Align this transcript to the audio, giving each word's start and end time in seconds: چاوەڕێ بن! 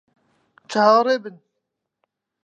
چاوەڕێ 0.71 1.15
بن! 1.23 1.35